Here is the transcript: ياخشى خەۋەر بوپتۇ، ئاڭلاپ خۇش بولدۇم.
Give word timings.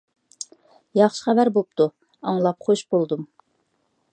ياخشى 0.99 1.21
خەۋەر 1.27 1.51
بوپتۇ، 1.57 1.87
ئاڭلاپ 2.31 2.67
خۇش 2.69 2.85
بولدۇم. 2.95 3.29